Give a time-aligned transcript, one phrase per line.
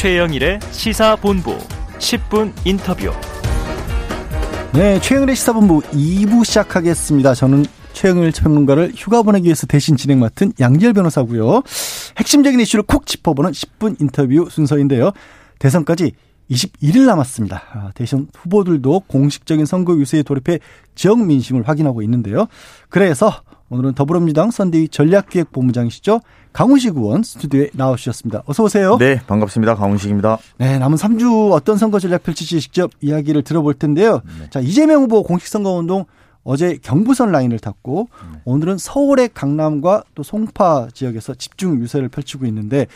[0.00, 1.58] 최영일의 시사본부
[1.98, 3.12] 10분 인터뷰.
[4.72, 7.34] 네, 최영일의 시사본부 2부 시작하겠습니다.
[7.34, 11.62] 저는 최영일 평론가를 휴가 보내기 위해서 대신 진행 맡은 양지열 변호사고요.
[12.16, 15.10] 핵심적인 이슈를 콕 짚어보는 10분 인터뷰 순서인데요.
[15.58, 16.12] 대선까지
[16.50, 17.62] 21일 남았습니다.
[17.70, 20.60] 아, 대선 후보들도 공식적인 선거 유세에 돌입해
[20.94, 22.46] 지역 민심을 확인하고 있는데요.
[22.88, 26.20] 그래서 오늘은 더불어민주당 선대위 전략기획본부장이시죠.
[26.52, 28.42] 강훈식 의원 스튜디오에 나와주셨습니다.
[28.46, 28.98] 어서 오세요.
[28.98, 29.76] 네, 반갑습니다.
[29.76, 30.38] 강훈식입니다.
[30.58, 34.22] 네, 남은 3주 어떤 선거 전략 펼칠지 직접 이야기를 들어볼 텐데요.
[34.40, 34.50] 네.
[34.50, 36.04] 자, 이재명 후보 공식선거운동
[36.42, 38.40] 어제 경부선 라인을 탔고 네.
[38.44, 42.88] 오늘은 서울의 강남과 또 송파 지역에서 집중 유세를 펼치고 있는데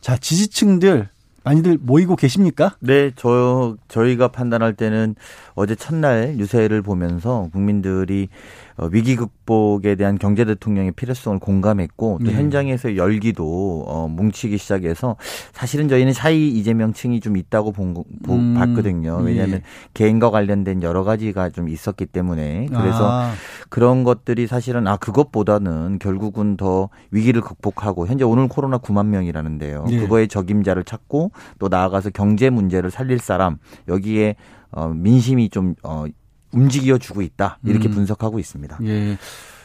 [0.00, 1.08] 자, 지지층들
[1.44, 2.76] 많이들 모이고 계십니까?
[2.80, 5.16] 네, 저 저희가 판단할 때는
[5.54, 8.28] 어제 첫날 유세를 보면서 국민들이
[8.71, 12.36] 어, 위기 극복에 대한 경제 대통령의 필요성을 공감했고 또 네.
[12.36, 15.16] 현장에서 열기도 어, 뭉치기 시작해서
[15.52, 18.54] 사실은 저희는 샤이 이재명 층이 좀 있다고 본, 보, 음.
[18.54, 19.18] 봤거든요.
[19.22, 19.62] 왜냐하면 예.
[19.94, 23.32] 개인과 관련된 여러 가지가 좀 있었기 때문에 그래서 아.
[23.68, 29.86] 그런 것들이 사실은 아 그것보다는 결국은 더 위기를 극복하고 현재 오늘 코로나 9만 명이라는데요.
[29.90, 29.98] 예.
[29.98, 34.36] 그거에 적임자를 찾고 또 나아가서 경제 문제를 살릴 사람 여기에
[34.70, 36.04] 어, 민심이 좀 어,
[36.52, 37.92] 움직여 주고 있다 이렇게 음.
[37.92, 38.78] 분석하고 있습니다.
[38.84, 39.18] 예.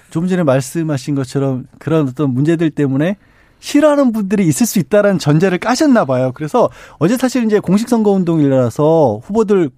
[0.09, 3.17] 좀 전에 말씀하신 것처럼 그런 어떤 문제들 때문에
[3.59, 6.31] 싫어하는 분들이 있을 수 있다라는 전제를 까셨나 봐요.
[6.33, 9.69] 그래서 어제 사실 이제 공식 선거 운동이라서 후보들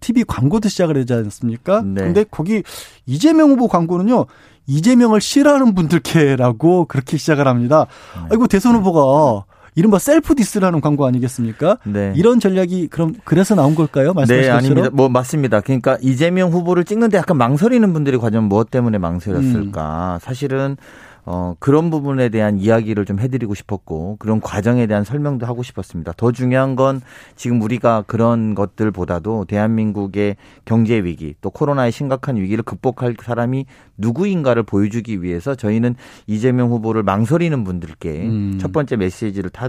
[0.00, 1.82] TV 광고도 시작을 하지 않습니까?
[1.82, 2.02] 네.
[2.02, 2.62] 근데 거기
[3.06, 4.26] 이재명 후보 광고는요.
[4.66, 7.86] 이재명을 싫어하는 분들께라고 그렇게 시작을 합니다.
[8.16, 8.28] 네.
[8.32, 9.44] 아이고 대선 후보가
[9.78, 11.78] 이른바 셀프 디스라는 광고 아니겠습니까?
[11.84, 12.12] 네.
[12.16, 14.12] 이런 전략이 그럼 그래서 나온 걸까요?
[14.12, 14.90] 말씀하신 네, 아닙니다.
[14.92, 15.60] 뭐 맞습니다.
[15.60, 20.14] 그러니까 이재명 후보를 찍는데 약간 망설이는 분들이 과연 무엇 때문에 망설였을까?
[20.14, 20.18] 음.
[20.20, 20.76] 사실은
[21.30, 26.14] 어, 그런 부분에 대한 이야기를 좀 해드리고 싶었고 그런 과정에 대한 설명도 하고 싶었습니다.
[26.16, 27.02] 더 중요한 건
[27.36, 33.66] 지금 우리가 그런 것들보다도 대한민국의 경제 위기 또 코로나의 심각한 위기를 극복할 사람이
[33.98, 38.58] 누구인가를 보여주기 위해서 저희는 이재명 후보를 망설이는 분들께 음.
[38.58, 39.68] 첫 번째 메시지를 타,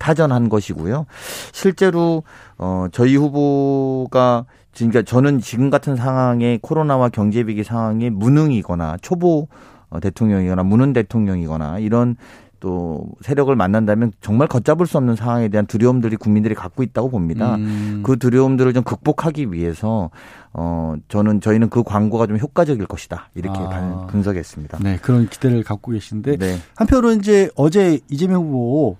[0.00, 1.06] 타전한 것이고요.
[1.52, 2.24] 실제로
[2.58, 4.46] 어, 저희 후보가
[4.76, 11.78] 그러니까 저는 지금 같은 상황에 코로나와 경제 위기 상황에 무능이거나 초보 어, 대통령이거나 문은 대통령이거나
[11.78, 12.16] 이런
[12.60, 17.54] 또 세력을 만난다면 정말 걷잡을 수 없는 상황에 대한 두려움들이 국민들이 갖고 있다고 봅니다.
[17.54, 18.02] 음.
[18.04, 20.10] 그 두려움들을 좀 극복하기 위해서
[20.52, 24.06] 어 저는 저희는 그 광고가 좀 효과적일 것이다 이렇게 아.
[24.10, 24.78] 분석했습니다.
[24.82, 26.58] 네 그런 기대를 갖고 계신데 네.
[26.74, 28.96] 한편으로 이제 어제 이재명 후보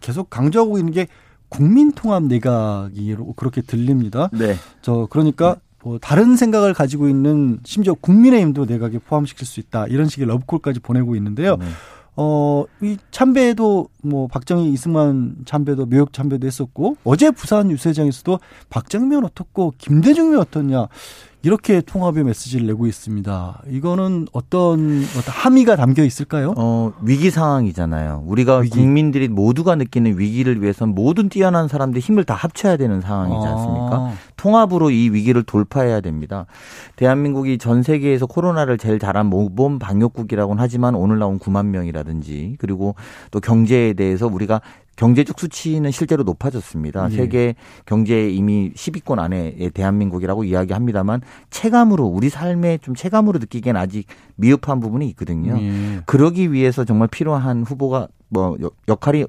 [0.00, 1.06] 계속 강조하고 있는 게
[1.48, 4.28] 국민 통합 내각이로 그렇게 들립니다.
[4.32, 4.56] 네.
[4.82, 10.26] 저 그러니까 뭐 다른 생각을 가지고 있는 심지어 국민의힘도 내각에 포함시킬 수 있다 이런 식의
[10.26, 11.56] 러브콜까지 보내고 있는데요.
[11.58, 11.66] 네.
[12.16, 19.74] 어, 이 참배도 뭐 박정희 이승만 참배도 묘역 참배도 했었고 어제 부산 유세장에서도 박정희면 어떻고
[19.78, 20.88] 김대중면 어떻냐
[21.46, 23.62] 이렇게 통합의 메시지를 내고 있습니다.
[23.70, 26.52] 이거는 어떤 어떤 함의가 담겨 있을까요?
[26.56, 28.24] 어, 위기 상황이잖아요.
[28.26, 28.80] 우리가 위기.
[28.80, 33.96] 국민들이 모두가 느끼는 위기를 위해서 모든 뛰어난 사람들이 힘을 다 합쳐야 되는 상황이지 않습니까?
[33.96, 34.14] 아.
[34.36, 36.46] 통합으로 이 위기를 돌파해야 됩니다.
[36.96, 42.96] 대한민국이 전 세계에서 코로나를 제일 잘한 모범 방역국이라고는 하지만 오늘 나온 9만 명이라든지 그리고
[43.30, 44.62] 또 경제에 대해서 우리가
[44.96, 47.08] 경제적 수치는 실제로 높아졌습니다.
[47.10, 47.16] 예.
[47.16, 51.20] 세계 경제 이미 10위권 안에 대한민국이라고 이야기합니다만
[51.50, 55.58] 체감으로 우리 삶에 좀 체감으로 느끼기엔 아직 미흡한 부분이 있거든요.
[55.60, 56.00] 예.
[56.06, 58.56] 그러기 위해서 정말 필요한 후보가 뭐
[58.88, 59.26] 역할이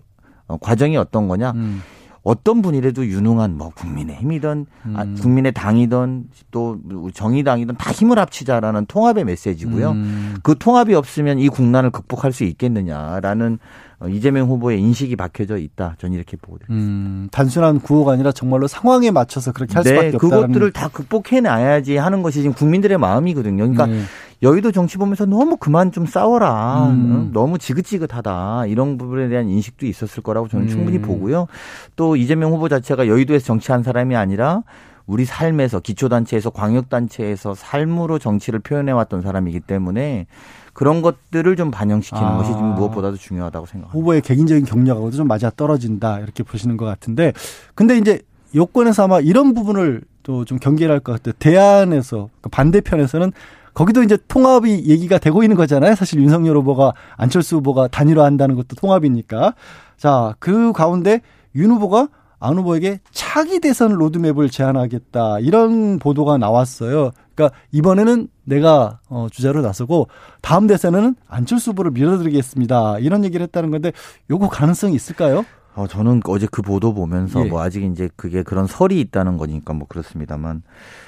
[0.48, 1.52] 어, 과정이 어떤 거냐?
[1.52, 1.82] 음.
[2.28, 4.66] 어떤 분이라도 유능한 뭐 국민의힘이든
[4.96, 5.16] 아, 음.
[5.18, 6.78] 국민의 당이든 또
[7.14, 9.92] 정의당이든 다 힘을 합치자라는 통합의 메시지고요.
[9.92, 10.36] 음.
[10.44, 13.60] 그 통합이 없으면 이 국난을 극복할 수 있겠느냐라는
[14.00, 15.96] 어, 이재명 후보의 인식이 박혀져 있다.
[16.00, 16.74] 저는 이렇게 보고 있습니다.
[16.76, 20.18] 음, 단순한 구호가 아니라 정말로 상황에 맞춰서 그렇게 할 네, 수밖에 없다.
[20.18, 23.58] 그것들을 다 극복해내야지 하는 것이 지금 국민들의 마음이거든요.
[23.58, 24.02] 그러니까 네.
[24.44, 26.90] 여의도 정치 보면서 너무 그만 좀 싸워라.
[26.90, 27.32] 음.
[27.34, 28.68] 너무 지긋지긋하다.
[28.68, 30.70] 이런 부분에 대한 인식도 있었을 거라고 저는 음.
[30.70, 31.48] 충분히 보고요.
[31.96, 34.62] 또 이재명 후보 자체가 여의도에서 정치한 사람이 아니라
[35.08, 40.28] 우리 삶에서 기초단체에서 광역단체에서 삶으로 정치를 표현해왔던 사람이기 때문에
[40.74, 42.38] 그런 것들을 좀 반영시키는 아.
[42.38, 43.98] 것이 지금 무엇보다도 중요하다고 생각합니다.
[43.98, 47.34] 후보의 개인적인 경력하고도 좀 맞아 떨어진다 이렇게 보시는 것 같은데
[47.74, 48.20] 근데 이제
[48.54, 51.34] 요건에서 아마 이런 부분을 또 좀 경계를 할 것 같아요.
[51.40, 53.32] 대안에서 그 반대편에서는
[53.78, 55.94] 거기도 이제 통합이 얘기가 되고 있는 거잖아요.
[55.94, 59.54] 사실 윤석열 후보가 안철수 후보가 단일화한다는 것도 통합이니까.
[59.98, 61.22] 자, 그 가운데
[61.54, 62.08] 윤 후보가
[62.40, 67.12] 안 후보에게 차기 대선 로드맵을 제안하겠다 이런 보도가 나왔어요.
[67.36, 70.08] 그러니까 이번에는 내가 어 주자로 나서고
[70.42, 72.98] 다음 대선에는 안철수 후보를 밀어드리겠습니다.
[72.98, 73.92] 이런 얘기를 했다는 건데
[74.32, 75.46] 요거 가능성이 있을까요?
[75.78, 77.50] 어, 저는 어제 그 보도 보면서 예.
[77.50, 80.64] 뭐 아직 이제 그게 그런 설이 있다는 거니까 뭐 그렇습니다만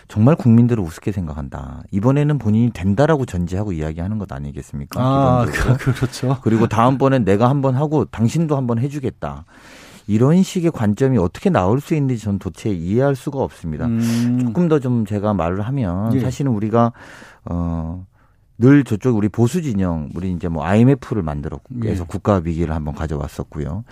[0.08, 1.82] 정말 국민들을 우습게 생각한다.
[1.90, 5.02] 이번에는 본인이 된다라고 전제하고 이야기하는 것 아니겠습니까?
[5.02, 6.40] 아, 그렇죠.
[6.44, 9.46] 그리고 다음번엔 내가 한번 하고 당신도 한번 해주겠다.
[10.06, 13.88] 이런 식의 관점이 어떻게 나올 수 있는지 전 도대체 이해할 수가 없습니다.
[13.88, 14.40] 음.
[14.40, 16.20] 조금 더 좀 제가 말을 하면 예.
[16.20, 16.94] 사실은 우리가
[17.46, 18.06] 어
[18.60, 22.06] 늘 저쪽 우리 보수 진영 우리 이제 뭐 IMF를 만들었고 그래서 예.
[22.06, 23.86] 국가 위기를 한번 가져왔었고요.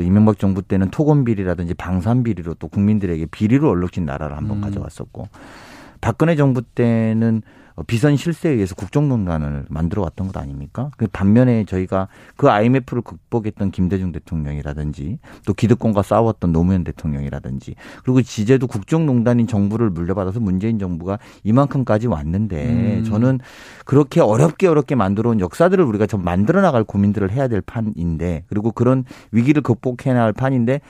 [0.00, 4.60] 또 이명박 정부 때는 토건 비리라든지 방산 비리로 또 국민들에게 비리로 얼룩진 나라를 한번 음.
[4.62, 5.28] 가져왔었고
[6.00, 10.90] 박근혜 정부 때는 어, 비선 실세에 의해서 국정농단을 만들어 왔던 것 아닙니까?
[10.96, 17.74] 그 반면에 저희가 그 IMF를 극복했던 김대중 대통령이라든지 또 기득권과 싸웠던 노무현 대통령이라든지
[18.04, 23.04] 그리고 지제도 국정농단인 정부를 물려받아서 문재인 정부가 이만큼까지 왔는데 음.
[23.04, 23.40] 저는
[23.84, 28.72] 그렇게 어렵게 어렵게 만들어 온 역사들을 우리가 좀 만들어 나갈 고민들을 해야 될 판인데 그리고
[28.72, 30.80] 그런 위기를 극복해 나갈 판인데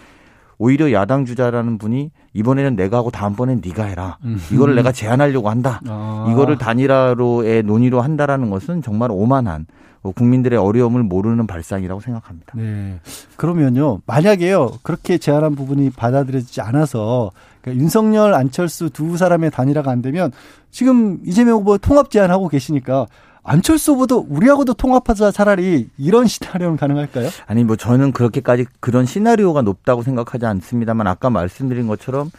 [0.61, 4.19] 오히려 야당 주자라는 분이 이번에는 내가 하고 다음번엔 네가 해라.
[4.53, 5.81] 이거를 내가 제안하려고 한다.
[5.89, 6.29] 아.
[6.31, 9.65] 이거를 단일화로의 논의로 한다라는 것은 정말 오만한
[10.03, 12.53] 국민들의 어려움을 모르는 발상이라고 생각합니다.
[12.57, 13.01] 네.
[13.37, 14.01] 그러면요.
[14.05, 14.73] 만약에요.
[14.83, 17.31] 그렇게 제안한 부분이 받아들여지지 않아서
[17.63, 20.31] 그러니까 윤석열, 안철수 두 사람의 단일화가 안 되면
[20.71, 23.07] 지금 이재명 후보 통합 제안하고 계시니까
[23.51, 27.31] 안철수 후보도 우리하고도 통합하자 차라리 이런 시나리오는 가능할까요?
[27.49, 32.31] 아니 뭐 저는 그렇게까지 그런 시나리오가 높다고 생각하지 않습니다만 아까 말씀드린 것처럼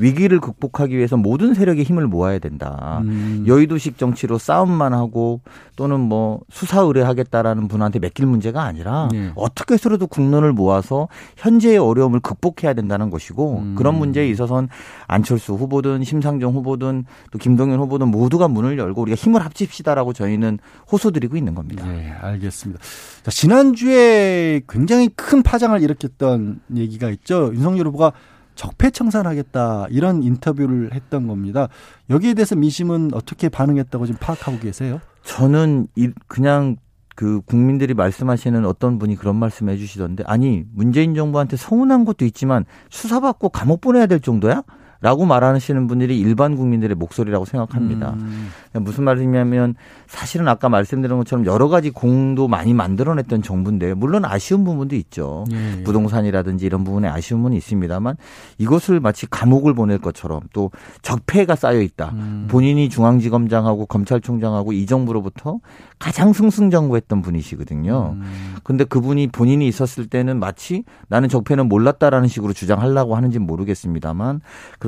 [0.00, 3.02] 위기를 극복하기 위해서 모든 세력의 힘을 모아야 된다.
[3.04, 3.44] 음.
[3.46, 5.40] 여의도식 정치로 싸움만 하고
[5.76, 9.30] 또는 뭐 수사 의뢰하겠다라는 분한테 맡길 문제가 아니라 네.
[9.36, 13.74] 어떻게 해서라도 국론을 모아서 현재의 어려움을 극복해야 된다는 것이고 음.
[13.76, 14.68] 그런 문제에 있어서는
[15.06, 20.58] 안철수 후보든 심상정 후보든 또 김동연 후보든 모두가 문을 열고 우리가 힘을 합칩시다라고 저희는
[20.90, 21.86] 호소드리고 있는 겁니다.
[21.86, 22.80] 네, 알겠습니다.
[23.22, 27.50] 자, 지난주에 굉장히 큰 파장을 일으켰던 얘기가 있죠.
[27.54, 28.12] 윤석열 후보가
[28.54, 31.68] 적폐청산하겠다 이런 인터뷰를 했던 겁니다.
[32.10, 35.00] 여기에 대해서 민심은 어떻게 반응했다고 지금 파악하고 계세요?
[35.22, 35.86] 저는
[36.26, 36.76] 그냥
[37.16, 42.64] 그 국민들이 말씀하시는 어떤 분이 그런 말씀 해 주시던데 아니 문재인 정부한테 서운한 것도 있지만
[42.88, 44.62] 수사받고 감옥 보내야 될 정도야?
[45.00, 48.14] 라고 말하시는 분들이 일반 국민들의 목소리라고 생각합니다.
[48.18, 48.50] 음.
[48.72, 49.74] 무슨 말이냐면
[50.06, 55.44] 사실은 아까 말씀드린 것처럼 여러 가지 공도 많이 만들어냈던 정부인데 물론 아쉬운 부분도 있죠.
[55.52, 55.82] 예.
[55.84, 57.08] 부동산이라든지 이런 부분에
[57.50, 58.16] 부분이 있습니다만
[58.58, 60.70] 이것을 마치 감옥을 보낼 것처럼 또
[61.02, 62.10] 적폐가 쌓여 있다.
[62.14, 62.46] 음.
[62.50, 65.58] 본인이 중앙지검장하고 검찰총장하고 이 정부로부터
[65.98, 68.16] 가장 승승장구했던 분이시거든요.
[68.16, 68.56] 음.
[68.62, 74.40] 근데 그분이 본인이 있었을 때는 마치 나는 적폐는 몰랐다라는 식으로 주장하려고 하는지 모르겠습니다만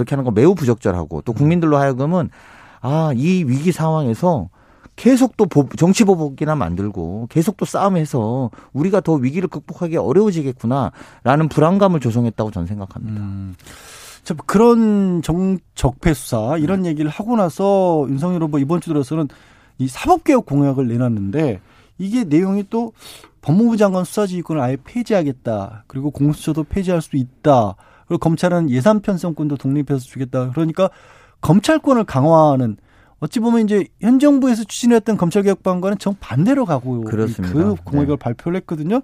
[0.03, 2.31] 그렇게 하는 거 매우 부적절하고 또 국민들로 하여금은
[2.81, 4.49] 아, 이 위기 상황에서
[4.97, 5.47] 계속 또
[5.77, 13.21] 정치 보복이나 만들고 계속 또 싸움해서 우리가 더 위기를 극복하기 어려워지겠구나라는 불안감을 조성했다고 저는 생각합니다.
[13.21, 13.55] 음.
[14.23, 19.29] 자, 그런 정, 적폐 수사 이런 얘기를 하고 나서 윤석열 후보 이번 주 들어서는
[19.79, 21.61] 이 사법개혁 공약을 내놨는데
[21.99, 22.93] 이게 내용이 또
[23.41, 25.85] 법무부 장관 수사지휘권을 아예 폐지하겠다.
[25.87, 27.77] 그리고 공수처도 폐지할 수 있다.
[28.07, 30.51] 그리고 검찰은 예산 편성권도 독립해서 주겠다.
[30.51, 30.91] 그러니까
[31.41, 32.77] 검찰권을 강화하는
[33.21, 37.55] 어찌 보면 이제 현 정부에서 추진했던 검찰개혁 방안과는 정반대로 가고 그렇습니다.
[37.55, 38.17] 그 공약을 네.
[38.17, 39.01] 발표를 했거든요.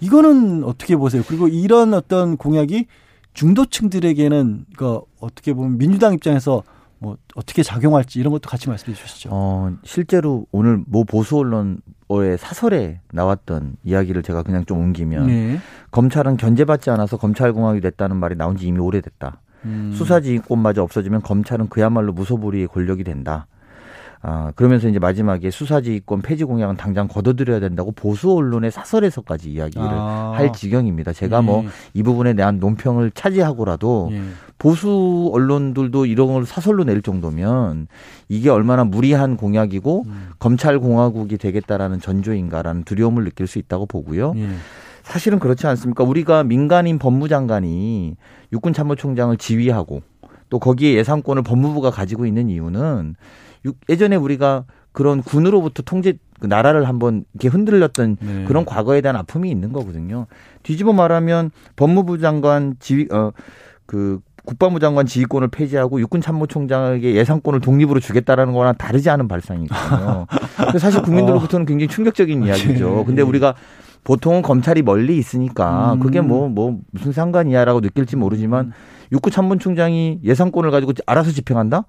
[0.00, 1.22] 이거는 어떻게 보세요?
[1.26, 2.86] 그리고 이런 어떤 공약이
[3.34, 6.62] 중도층들에게는 그 어떻게 보면 민주당 입장에서
[6.98, 9.28] 뭐 어떻게 작용할지 이런 것도 같이 말씀해 주시죠.
[9.32, 15.58] 어, 실제로 오늘 모 보수 언론 의 사설에 나왔던 이야기를 제가 그냥 좀 옮기면 네.
[15.90, 19.40] 검찰은 견제받지 않아서 검찰공화국이 됐다는 말이 나온 지 이미 오래됐다.
[19.64, 19.92] 음.
[19.92, 23.48] 수사지휘권마저 없어지면 검찰은 그야말로 무소불위의 권력이 된다.
[24.22, 30.32] 아, 그러면서 이제 마지막에 수사지휘권 폐지 공약은 당장 걷어들여야 된다고 보수 언론의 사설에서까지 이야기를 아.
[30.34, 31.12] 할 지경입니다.
[31.12, 31.68] 제가 뭐 예.
[31.94, 34.22] 뭐이 부분에 대한 논평을 차지하고라도 예.
[34.58, 37.88] 보수 언론들도 이런 걸 사설로 낼 정도면
[38.28, 40.28] 이게 얼마나 무리한 공약이고 음.
[40.38, 44.32] 검찰 공화국이 되겠다라는 전조인가라는 두려움을 느낄 수 있다고 보고요.
[44.36, 44.48] 예.
[45.02, 46.02] 사실은 그렇지 않습니까?
[46.02, 48.16] 우리가 민간인 법무장관이
[48.52, 50.02] 육군 참모총장을 지휘하고
[50.48, 53.14] 또 거기에 예산권을 법무부가 가지고 있는 이유는
[53.88, 58.44] 예전에 우리가 그런 군으로부터 통제 그 나라를 한번 이렇게 흔들렸던 네.
[58.46, 60.26] 그런 과거에 대한 아픔이 있는 거거든요.
[60.62, 68.52] 뒤집어 말하면 법무부 장관 지휘 어그 국방부 장관 지휘권을 폐지하고 육군 참모총장에게 예산권을 독립으로 주겠다라는
[68.52, 70.26] 거랑 다르지 않은 발상이거든요.
[70.78, 72.96] 사실 국민들로부터는 굉장히 충격적인 이야기죠.
[72.96, 73.04] 네.
[73.04, 73.54] 근데 우리가
[74.04, 76.00] 보통은 검찰이 멀리 있으니까 음.
[76.00, 78.72] 그게 뭐뭐 뭐 무슨 상관이야라고 느낄지 모르지만 음.
[79.10, 81.84] 육군 참모총장이 예산권을 가지고 알아서 집행한다?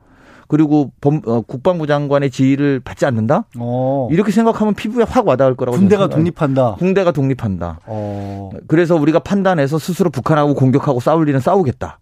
[0.47, 3.45] 그리고 범, 어, 국방부 장관의 지위를 받지 않는다?
[3.59, 4.07] 어.
[4.11, 6.75] 이렇게 생각하면 피부에 확 와닿을 거라고 군대가 독립한다.
[6.75, 7.79] 군대가 독립한다.
[7.85, 8.49] 어.
[8.67, 11.99] 그래서 우리가 판단해서 스스로 북한하고 공격하고 싸울 일은 싸우겠다.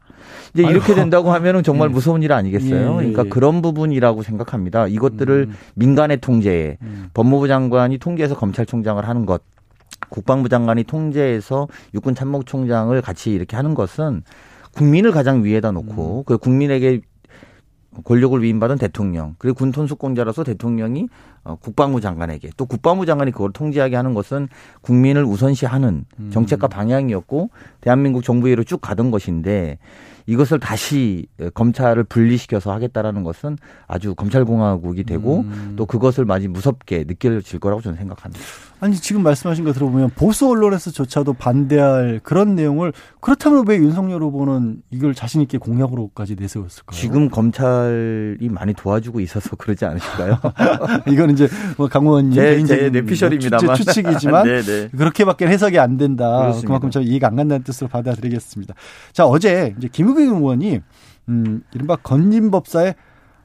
[0.53, 0.95] 이제 이렇게.
[0.95, 1.93] 된다고 하면은 정말 예.
[1.93, 2.91] 무서운 일 아니겠어요?
[2.91, 2.95] 예.
[2.95, 4.87] 그러니까 그런 부분이라고 생각합니다.
[4.87, 5.55] 이것들을 음.
[5.75, 7.09] 민간의 통제에 음.
[7.13, 9.41] 법무부 장관이 통제해서 검찰총장을 하는 것,
[10.09, 14.23] 국방부 장관이 통제해서 육군 참모총장을 같이 이렇게 하는 것은
[14.73, 16.23] 국민을 가장 위에다 놓고 음.
[16.25, 17.01] 그 국민에게
[18.03, 21.07] 권력을 위임받은 대통령 그리고 군 통수권자로서 대통령이
[21.43, 24.47] 어, 국방부 장관에게 또 국방부 장관이 그걸 통제하게 하는 것은
[24.81, 26.29] 국민을 우선시하는 음.
[26.31, 27.49] 정책과 방향이었고
[27.81, 29.77] 대한민국 정부위로 쭉 가던 것인데
[30.27, 35.73] 이것을 다시 검찰을 분리시켜서 하겠다라는 것은 아주 검찰공화국이 되고 음.
[35.75, 38.43] 또 그것을 많이 무섭게 느껴질 거라고 저는 생각합니다.
[38.81, 42.91] 아니 지금 말씀하신 거 들어보면 보수 언론에서조차도 반대할 그런 내용을
[43.21, 46.99] 그렇다면 왜 윤석열 후보는 이걸 자신 있게 공약으로까지 내세웠을까요?
[46.99, 50.39] 지금 검찰이 많이 도와주고 있어서 그러지 않으실까요?
[51.07, 54.89] 이건 이제 뭐 강원님 개인적인 내피셜입니다만 추측이지만 네, 네.
[54.89, 56.39] 그렇게밖에 해석이 안 된다.
[56.39, 56.67] 그렇습니다.
[56.67, 58.73] 그만큼 저 이해가 안 간다는 뜻으로 받아들이겠습니다.
[59.13, 60.81] 자 어제 이제 김우빈 의원이
[61.29, 62.95] 음 이른바 건진법사의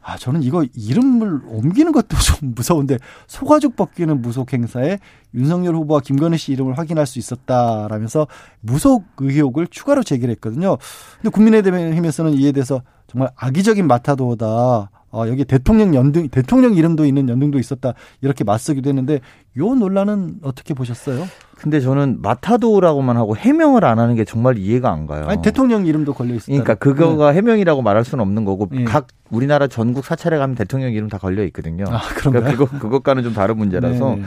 [0.03, 4.99] 아, 저는 이거 이름을 옮기는 것도 좀 무서운데 소가죽 벗기는 무속 행사에
[5.35, 8.27] 윤석열 후보와 김건희 씨 이름을 확인할 수 있었다라면서
[8.61, 10.79] 무속 의혹을 추가로 제기를 했거든요.
[11.17, 14.91] 근데 국민의힘에서는 이에 대해서 정말 악의적인 마타도다.
[15.13, 17.95] 어, 여기 대통령 연등, 대통령 이름도 있는 연등도 있었다.
[18.21, 19.21] 이렇게 맞서기도 했는데
[19.59, 21.27] 요 논란은 어떻게 보셨어요?
[21.57, 25.27] 근데 저는 마타도라고만 하고 해명을 안 하는 게 정말 이해가 안 가요.
[25.27, 26.47] 아니, 대통령 이름도 걸려 있어요.
[26.47, 27.39] 그러니까 그거가 네.
[27.39, 28.85] 해명이라고 말할 수는 없는 거고 네.
[28.85, 31.85] 각 우리나라 전국 사찰에 가면 대통령 이름 다 걸려 있거든요.
[31.89, 32.45] 아, 그런가요?
[32.45, 34.23] 그러니까 그거 그것과는 좀 다른 문제라서 네.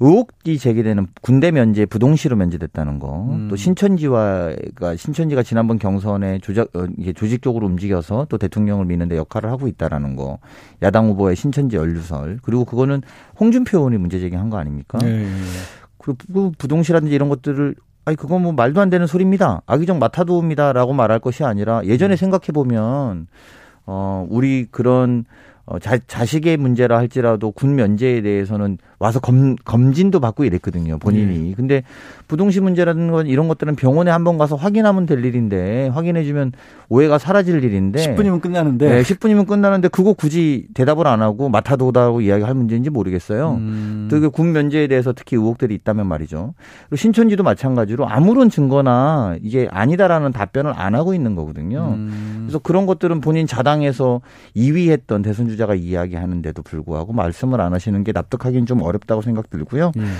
[0.00, 3.48] 의혹이 제기되는 군대 면제 부동시로 면제됐다는 거, 음.
[3.48, 9.68] 또 신천지와가 신천지가 지난번 경선에 조작 어, 이게 조직적으로 움직여서 또 대통령을 미는데 역할을 하고
[9.68, 10.38] 있다라는 거,
[10.82, 13.02] 야당 후보의 신천지 연루설, 그리고 그거는
[13.38, 14.98] 홍준표 의원이 문제 제기한 거 아닙니까?
[14.98, 15.26] 네.
[15.98, 17.74] 그리고 부동시라든지 이런 것들을
[18.04, 19.62] 아니 그건 뭐 말도 안 되는 소리입니다.
[19.66, 22.16] 악의적 마타도입니다라고 말할 것이 아니라 예전에 음.
[22.16, 23.26] 생각해 보면
[23.86, 25.24] 어 우리 그런
[25.66, 31.48] 어, 자, 자식의 문제라 할지라도 군 면제에 대해서는 와서 검, 검진도 받고 이랬거든요, 본인이.
[31.50, 31.54] 네.
[31.54, 31.82] 근데
[32.26, 36.52] 부동시 문제라는 건 이런 것들은 병원에 한 번 가서 확인하면 될 일인데, 확인해주면
[36.88, 38.14] 오해가 사라질 일인데.
[38.16, 38.88] 10분이면 끝나는데.
[38.88, 43.56] 네, 10분이면 끝나는데 그거 굳이 대답을 안 하고 맡아도다고 이야기할 문제인지 모르겠어요.
[43.60, 44.08] 음.
[44.10, 46.54] 또군 면제에 대해서 특히 의혹들이 있다면 말이죠.
[46.88, 51.94] 그리고 신천지도 마찬가지로 아무런 증거나 이게 아니다라는 답변을 안 하고 있는 거거든요.
[51.98, 52.44] 음.
[52.46, 54.22] 그래서 그런 것들은 본인 자당에서
[54.56, 59.50] 2위 했던 대선 주자가 이야기하는데도 불구하고 말씀을 안 하시는 게 납득하기는 좀 어렵 다고 생각
[59.50, 59.92] 들고요.
[59.96, 60.16] 음.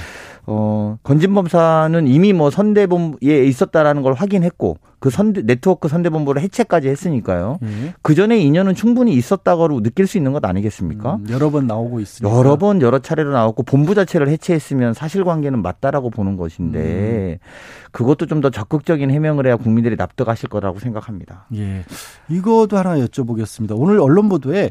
[0.46, 7.58] 어, 건진범사는 이미 뭐 선대본부에 있었다라는 걸 확인했고 그 선대, 네트워크 선대본부를 해체까지 했으니까요.
[7.62, 7.92] 음.
[8.02, 11.16] 그 전에 인연은 충분히 있었다고 느낄 수 있는 것 아니겠습니까?
[11.16, 12.34] 음, 여러 번 나오고 있으니까.
[12.34, 17.46] 여러 번 여러 차례로 나왔고 본부 자체를 해체했으면 사실관계는 맞다라고 보는 것인데 음.
[17.90, 21.46] 그것도 좀 더 적극적인 해명을 해야 국민들이 납득하실 거라고 생각합니다.
[21.54, 21.84] 예.
[22.28, 23.72] 이것도 하나 여쭤보겠습니다.
[23.74, 24.70] 오늘 언론 보도에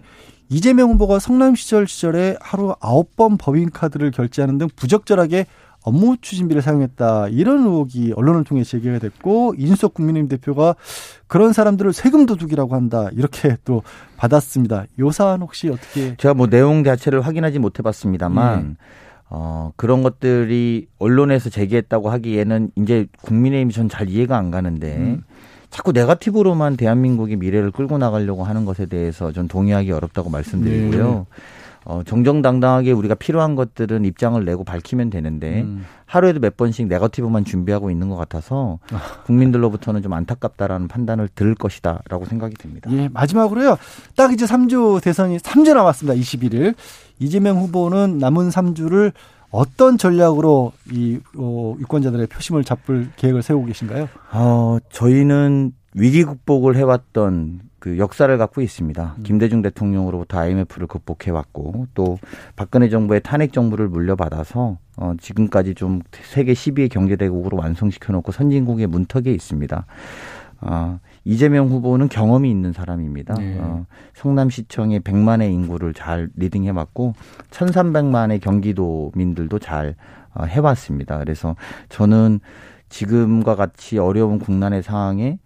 [0.49, 5.45] 이재명 후보가 성남 시절 시절에 하루 아홉 번 법인카드를 결제하는 등 부적절하게
[5.85, 7.27] 업무 추진비를 사용했다.
[7.29, 10.75] 이런 의혹이 언론을 통해 제기가 됐고 이준석 국민의힘 대표가
[11.27, 13.09] 그런 사람들을 세금 도둑이라고 한다.
[13.11, 13.83] 이렇게 또
[14.15, 14.85] 받았습니다.
[14.99, 18.75] 요 사안 혹시 어떻게 제가 뭐 내용 자체를 확인하지 못해 봤습니다만 네.
[19.29, 25.23] 어, 그런 것들이 언론에서 제기했다고 하기에는 이제 국민의힘이 전 잘 이해가 안 가는데 음.
[25.73, 31.25] 자꾸 네가티브로만 대한민국의 미래를 끌고 나가려고 하는 것에 대해서 전 동의하기 어렵다고 말씀드리고요.
[31.27, 31.41] 네.
[31.85, 35.83] 어, 정정당당하게 우리가 필요한 것들은 입장을 내고 밝히면 되는데 음.
[36.05, 38.77] 하루에도 몇 번씩 네거티브만 준비하고 있는 것 같아서
[39.25, 42.91] 국민들로부터는 좀 안타깝다라는 판단을 들을 것이다라고 생각이 듭니다.
[42.93, 43.77] 예, 마지막으로요.
[44.15, 46.21] 딱 이제 3주 대선이 3주 남았습니다.
[46.21, 46.75] 21일.
[47.17, 49.11] 이재명 후보는 남은 3주를
[49.53, 54.09] 어떤 전략으로 이 어, 유권자들의 표심을 잡을 계획을 세우고 계신가요?
[54.31, 59.15] 어, 저희는 위기 극복을 해왔던 그 역사를 갖고 있습니다.
[59.15, 59.23] 음.
[59.23, 62.17] 김대중 대통령으로부터 IMF를 극복해 왔고 또
[62.55, 68.87] 박근혜 정부의 탄핵 정부를 물려받아서 어, 지금까지 좀 세계 12위 경제 대국으로 완성시켜 놓고 선진국의
[68.87, 69.85] 문턱에 있습니다.
[70.61, 73.35] 어, 이재명 후보는 경험이 있는 사람입니다.
[73.35, 73.57] 네.
[73.59, 77.13] 어, 성남시청의 100만의 인구를 잘 리딩해왔고
[77.49, 79.95] 1,300만의 경기도민들도 잘
[80.33, 81.19] 어, 해왔습니다.
[81.19, 81.55] 그래서
[81.89, 82.39] 저는
[82.89, 85.39] 지금과 같이 어려운 국난의 상황에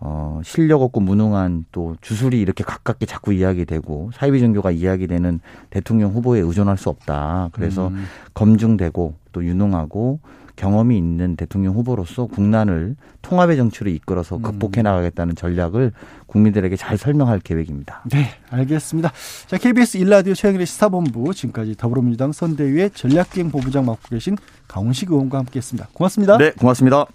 [0.00, 6.40] 어, 실력 없고 무능한 또 주술이 이렇게 가깝게 자꾸 이야기되고 사이비 종교가 이야기되는 대통령 후보에
[6.40, 7.50] 의존할 수 없다.
[7.52, 8.04] 그래서 음.
[8.34, 10.20] 검증되고 또 유능하고
[10.58, 14.42] 경험이 있는 대통령 후보로서 국난을 통합의 정치로 이끌어서 음.
[14.42, 15.92] 극복해 나가겠다는 전략을
[16.26, 18.02] 국민들에게 잘 설명할 계획입니다.
[18.10, 19.12] 네, 알겠습니다.
[19.46, 24.36] 자, KBS 일라디오 최영일의 시사본부 지금까지 더불어민주당 선대위의 전략기행 본부장 맡고 계신
[24.66, 25.90] 강훈식 의원과 함께했습니다.
[25.92, 26.36] 고맙습니다.
[26.38, 27.06] 네, 고맙습니다.